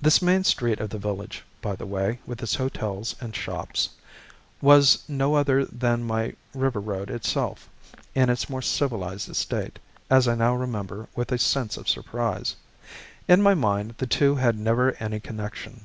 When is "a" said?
11.32-11.38